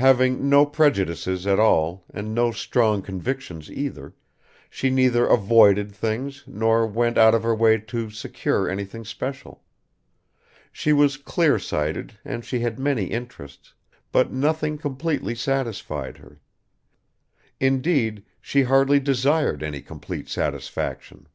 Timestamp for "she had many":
12.42-13.04